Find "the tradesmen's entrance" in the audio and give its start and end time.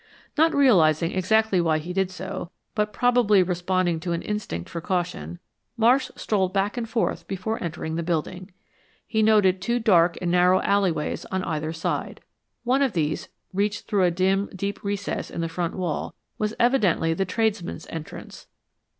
17.13-18.47